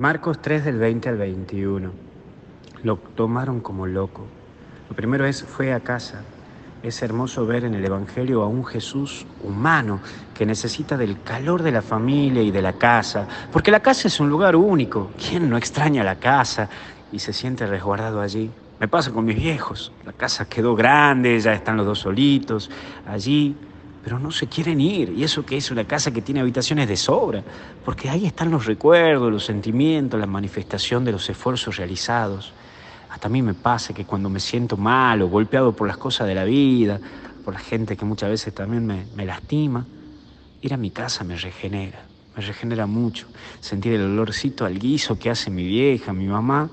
Marcos 0.00 0.40
3 0.40 0.64
del 0.64 0.78
20 0.78 1.10
al 1.10 1.18
21. 1.18 1.90
Lo 2.84 2.96
tomaron 2.96 3.60
como 3.60 3.86
loco. 3.86 4.24
Lo 4.88 4.96
primero 4.96 5.26
es, 5.26 5.42
fue 5.42 5.74
a 5.74 5.80
casa. 5.80 6.22
Es 6.82 7.02
hermoso 7.02 7.44
ver 7.44 7.66
en 7.66 7.74
el 7.74 7.84
Evangelio 7.84 8.40
a 8.40 8.46
un 8.46 8.64
Jesús 8.64 9.26
humano 9.44 10.00
que 10.32 10.46
necesita 10.46 10.96
del 10.96 11.20
calor 11.20 11.62
de 11.62 11.72
la 11.72 11.82
familia 11.82 12.40
y 12.40 12.50
de 12.50 12.62
la 12.62 12.72
casa, 12.72 13.28
porque 13.52 13.70
la 13.70 13.80
casa 13.80 14.08
es 14.08 14.18
un 14.20 14.30
lugar 14.30 14.56
único. 14.56 15.10
¿Quién 15.18 15.50
no 15.50 15.58
extraña 15.58 16.02
la 16.02 16.16
casa 16.16 16.70
y 17.12 17.18
se 17.18 17.34
siente 17.34 17.66
resguardado 17.66 18.22
allí? 18.22 18.50
Me 18.80 18.88
pasa 18.88 19.10
con 19.10 19.26
mis 19.26 19.36
viejos. 19.36 19.92
La 20.06 20.14
casa 20.14 20.48
quedó 20.48 20.74
grande, 20.74 21.38
ya 21.38 21.52
están 21.52 21.76
los 21.76 21.84
dos 21.84 21.98
solitos 21.98 22.70
allí, 23.06 23.54
pero 24.02 24.18
no 24.18 24.30
se 24.30 24.48
quieren 24.48 24.80
ir. 24.80 25.10
Y 25.10 25.24
eso 25.24 25.44
que 25.44 25.56
es 25.56 25.70
una 25.70 25.84
casa 25.84 26.10
que 26.10 26.22
tiene 26.22 26.40
habitaciones 26.40 26.88
de 26.88 26.96
sobra, 26.96 27.42
porque 27.84 28.08
ahí 28.08 28.26
están 28.26 28.50
los 28.50 28.66
recuerdos, 28.66 29.32
los 29.32 29.44
sentimientos, 29.44 30.18
la 30.18 30.26
manifestación 30.26 31.04
de 31.04 31.12
los 31.12 31.28
esfuerzos 31.28 31.76
realizados. 31.76 32.52
Hasta 33.10 33.28
a 33.28 33.30
mí 33.30 33.42
me 33.42 33.54
pasa 33.54 33.92
que 33.92 34.04
cuando 34.04 34.28
me 34.28 34.40
siento 34.40 34.76
mal 34.76 35.20
o 35.22 35.28
golpeado 35.28 35.74
por 35.74 35.88
las 35.88 35.96
cosas 35.96 36.28
de 36.28 36.34
la 36.34 36.44
vida, 36.44 37.00
por 37.44 37.54
la 37.54 37.60
gente 37.60 37.96
que 37.96 38.04
muchas 38.04 38.30
veces 38.30 38.54
también 38.54 38.86
me, 38.86 39.06
me 39.14 39.26
lastima, 39.26 39.86
ir 40.62 40.74
a 40.74 40.76
mi 40.76 40.90
casa 40.90 41.24
me 41.24 41.36
regenera, 41.36 42.06
me 42.36 42.42
regenera 42.42 42.86
mucho. 42.86 43.26
Sentir 43.60 43.94
el 43.94 44.02
olorcito 44.02 44.64
al 44.64 44.78
guiso 44.78 45.18
que 45.18 45.30
hace 45.30 45.50
mi 45.50 45.66
vieja, 45.66 46.12
mi 46.12 46.26
mamá, 46.26 46.70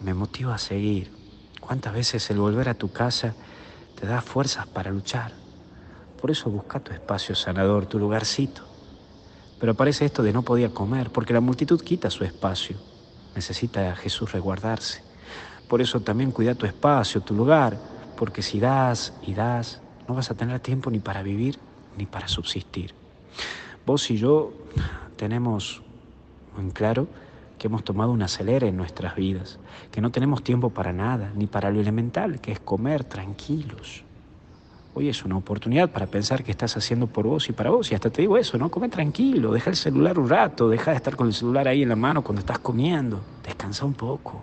me 0.00 0.14
motiva 0.14 0.54
a 0.54 0.58
seguir. 0.58 1.10
¿Cuántas 1.60 1.92
veces 1.92 2.30
el 2.30 2.38
volver 2.38 2.68
a 2.68 2.74
tu 2.74 2.92
casa 2.92 3.34
te 3.94 4.06
da 4.06 4.20
fuerzas 4.20 4.66
para 4.66 4.90
luchar? 4.90 5.47
Por 6.20 6.30
eso 6.30 6.50
busca 6.50 6.80
tu 6.80 6.92
espacio 6.92 7.34
sanador, 7.34 7.86
tu 7.86 7.98
lugarcito. 7.98 8.62
Pero 9.58 9.72
aparece 9.72 10.04
esto 10.04 10.22
de 10.22 10.32
no 10.32 10.42
podía 10.42 10.70
comer, 10.70 11.10
porque 11.10 11.32
la 11.32 11.40
multitud 11.40 11.80
quita 11.80 12.10
su 12.10 12.24
espacio. 12.24 12.76
Necesita 13.34 13.92
a 13.92 13.96
Jesús 13.96 14.32
resguardarse. 14.32 15.02
Por 15.68 15.80
eso 15.80 16.00
también 16.00 16.32
cuida 16.32 16.54
tu 16.54 16.66
espacio, 16.66 17.20
tu 17.20 17.34
lugar, 17.34 17.78
porque 18.16 18.42
si 18.42 18.58
das 18.58 19.14
y 19.22 19.34
das, 19.34 19.80
no 20.08 20.14
vas 20.14 20.30
a 20.30 20.34
tener 20.34 20.60
tiempo 20.60 20.90
ni 20.90 20.98
para 20.98 21.22
vivir 21.22 21.58
ni 21.96 22.06
para 22.06 22.26
subsistir. 22.26 22.94
Vos 23.84 24.10
y 24.10 24.16
yo 24.16 24.52
tenemos 25.16 25.82
en 26.56 26.70
claro 26.70 27.08
que 27.58 27.66
hemos 27.66 27.84
tomado 27.84 28.12
un 28.12 28.22
acelere 28.22 28.68
en 28.68 28.76
nuestras 28.76 29.14
vidas, 29.14 29.58
que 29.90 30.00
no 30.00 30.10
tenemos 30.10 30.42
tiempo 30.42 30.70
para 30.70 30.92
nada, 30.92 31.32
ni 31.34 31.46
para 31.46 31.70
lo 31.70 31.80
elemental, 31.80 32.40
que 32.40 32.52
es 32.52 32.60
comer 32.60 33.04
tranquilos. 33.04 34.04
Hoy 34.94 35.08
es 35.08 35.24
una 35.24 35.36
oportunidad 35.36 35.90
para 35.90 36.06
pensar 36.06 36.42
que 36.42 36.50
estás 36.50 36.76
haciendo 36.76 37.06
por 37.06 37.26
vos 37.26 37.48
y 37.48 37.52
para 37.52 37.70
vos. 37.70 37.90
Y 37.92 37.94
hasta 37.94 38.10
te 38.10 38.22
digo 38.22 38.36
eso, 38.36 38.58
¿no? 38.58 38.70
Come 38.70 38.88
tranquilo, 38.88 39.52
deja 39.52 39.70
el 39.70 39.76
celular 39.76 40.18
un 40.18 40.28
rato, 40.28 40.68
deja 40.68 40.90
de 40.90 40.96
estar 40.96 41.14
con 41.14 41.28
el 41.28 41.34
celular 41.34 41.68
ahí 41.68 41.82
en 41.82 41.90
la 41.90 41.96
mano 41.96 42.22
cuando 42.22 42.40
estás 42.40 42.58
comiendo. 42.58 43.20
Descansa 43.44 43.84
un 43.84 43.94
poco. 43.94 44.40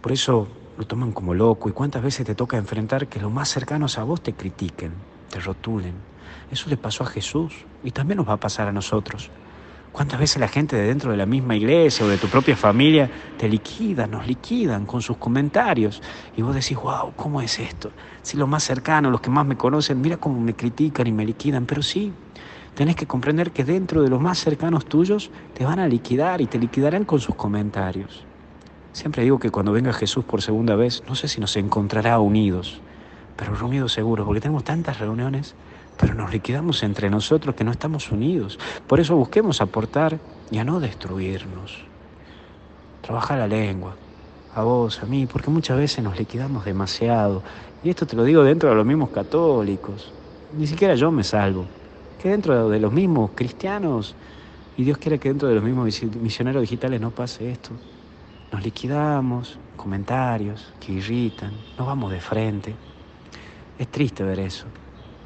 Por 0.00 0.12
eso 0.12 0.48
lo 0.78 0.86
toman 0.86 1.12
como 1.12 1.34
loco 1.34 1.68
y 1.68 1.72
cuántas 1.72 2.02
veces 2.02 2.26
te 2.26 2.34
toca 2.34 2.56
enfrentar 2.56 3.06
que 3.06 3.20
los 3.20 3.30
más 3.30 3.48
cercanos 3.48 3.98
a 3.98 4.04
vos 4.04 4.22
te 4.22 4.32
critiquen, 4.32 4.92
te 5.30 5.40
rotulen. 5.40 5.94
Eso 6.50 6.70
le 6.70 6.76
pasó 6.76 7.04
a 7.04 7.06
Jesús 7.06 7.66
y 7.82 7.90
también 7.90 8.18
nos 8.18 8.28
va 8.28 8.34
a 8.34 8.38
pasar 8.38 8.68
a 8.68 8.72
nosotros. 8.72 9.30
¿Cuántas 9.94 10.18
veces 10.18 10.40
la 10.40 10.48
gente 10.48 10.74
de 10.74 10.88
dentro 10.88 11.12
de 11.12 11.16
la 11.16 11.24
misma 11.24 11.54
iglesia 11.54 12.04
o 12.04 12.08
de 12.08 12.18
tu 12.18 12.26
propia 12.26 12.56
familia 12.56 13.08
te 13.38 13.48
liquidan, 13.48 14.10
nos 14.10 14.26
liquidan 14.26 14.86
con 14.86 15.00
sus 15.00 15.18
comentarios? 15.18 16.02
Y 16.36 16.42
vos 16.42 16.52
decís, 16.52 16.76
wow, 16.76 17.12
¿cómo 17.14 17.40
es 17.40 17.60
esto? 17.60 17.92
Si 18.20 18.36
los 18.36 18.48
más 18.48 18.64
cercanos, 18.64 19.12
los 19.12 19.20
que 19.20 19.30
más 19.30 19.46
me 19.46 19.56
conocen, 19.56 20.00
mira 20.00 20.16
cómo 20.16 20.40
me 20.40 20.54
critican 20.54 21.06
y 21.06 21.12
me 21.12 21.24
liquidan. 21.24 21.64
Pero 21.64 21.80
sí, 21.80 22.12
tenés 22.74 22.96
que 22.96 23.06
comprender 23.06 23.52
que 23.52 23.62
dentro 23.62 24.02
de 24.02 24.10
los 24.10 24.20
más 24.20 24.40
cercanos 24.40 24.84
tuyos 24.84 25.30
te 25.56 25.64
van 25.64 25.78
a 25.78 25.86
liquidar 25.86 26.40
y 26.40 26.46
te 26.46 26.58
liquidarán 26.58 27.04
con 27.04 27.20
sus 27.20 27.36
comentarios. 27.36 28.24
Siempre 28.92 29.22
digo 29.22 29.38
que 29.38 29.50
cuando 29.50 29.70
venga 29.70 29.92
Jesús 29.92 30.24
por 30.24 30.42
segunda 30.42 30.74
vez, 30.74 31.04
no 31.06 31.14
sé 31.14 31.28
si 31.28 31.40
nos 31.40 31.56
encontrará 31.56 32.18
unidos, 32.18 32.80
pero 33.36 33.54
reunidos 33.54 33.92
seguros, 33.92 34.26
porque 34.26 34.40
tenemos 34.40 34.64
tantas 34.64 34.98
reuniones, 34.98 35.54
pero 35.98 36.14
nos 36.14 36.32
liquidamos 36.32 36.82
entre 36.82 37.10
nosotros 37.10 37.54
que 37.54 37.64
no 37.64 37.70
estamos 37.70 38.10
unidos. 38.10 38.58
Por 38.86 39.00
eso 39.00 39.16
busquemos 39.16 39.60
aportar 39.60 40.18
y 40.50 40.58
a 40.58 40.64
no 40.64 40.80
destruirnos. 40.80 41.84
Trabaja 43.02 43.36
la 43.36 43.46
lengua, 43.46 43.94
a 44.54 44.62
vos, 44.62 45.02
a 45.02 45.06
mí, 45.06 45.26
porque 45.26 45.50
muchas 45.50 45.76
veces 45.76 46.02
nos 46.02 46.18
liquidamos 46.18 46.64
demasiado. 46.64 47.42
Y 47.82 47.90
esto 47.90 48.06
te 48.06 48.16
lo 48.16 48.24
digo 48.24 48.42
dentro 48.42 48.70
de 48.70 48.74
los 48.74 48.86
mismos 48.86 49.10
católicos. 49.10 50.12
Ni 50.56 50.66
siquiera 50.66 50.94
yo 50.94 51.10
me 51.10 51.24
salvo. 51.24 51.66
Que 52.20 52.30
dentro 52.30 52.68
de 52.68 52.80
los 52.80 52.92
mismos 52.92 53.32
cristianos, 53.34 54.14
y 54.76 54.84
Dios 54.84 54.98
quiere 54.98 55.18
que 55.18 55.28
dentro 55.28 55.48
de 55.48 55.54
los 55.54 55.64
mismos 55.64 56.02
misioneros 56.20 56.62
digitales 56.62 57.00
no 57.00 57.10
pase 57.10 57.50
esto. 57.50 57.70
Nos 58.52 58.62
liquidamos, 58.62 59.58
comentarios 59.76 60.72
que 60.80 60.92
irritan, 60.92 61.52
nos 61.78 61.86
vamos 61.86 62.10
de 62.10 62.20
frente. 62.20 62.74
Es 63.78 63.88
triste 63.88 64.22
ver 64.22 64.38
eso, 64.38 64.66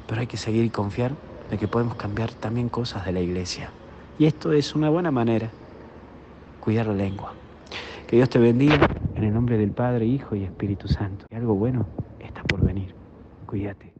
pero 0.09 0.21
hay 0.21 0.27
que 0.27 0.37
seguir 0.37 0.65
y 0.65 0.71
confiar 0.71 1.11
de 1.51 1.57
que 1.59 1.67
podemos 1.67 1.95
cambiar 1.95 2.33
también 2.33 2.67
cosas 2.67 3.05
de 3.05 3.11
la 3.11 3.21
iglesia. 3.21 3.71
Y 4.17 4.25
esto 4.25 4.51
es 4.51 4.73
una 4.73 4.89
buena 4.89 5.11
manera, 5.11 5.51
cuidar 6.59 6.87
la 6.87 6.93
lengua. 6.93 7.35
Que 8.07 8.15
Dios 8.15 8.27
te 8.27 8.39
bendiga 8.39 8.87
en 9.15 9.23
el 9.23 9.33
nombre 9.33 9.59
del 9.59 9.71
Padre, 9.71 10.07
Hijo 10.07 10.35
y 10.35 10.43
Espíritu 10.43 10.87
Santo. 10.87 11.27
Y 11.29 11.35
algo 11.35 11.53
bueno 11.53 11.87
está 12.19 12.41
por 12.43 12.65
venir. 12.65 12.95
Cuídate. 13.45 13.93